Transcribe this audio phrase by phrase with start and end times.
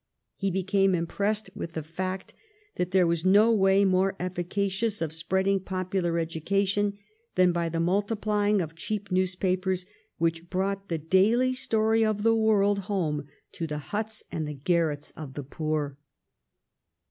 [0.35, 2.33] He became impressed with the fact
[2.75, 6.97] that there was no way more efficacious of spreading popular education
[7.35, 9.85] than by the multiplying of cheap newspapers
[10.17, 15.13] which brought the daily story of the world home to the huts and the garrets
[15.15, 15.99] of the poor.